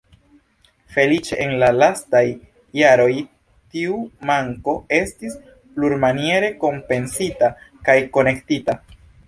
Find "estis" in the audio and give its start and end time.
5.01-5.39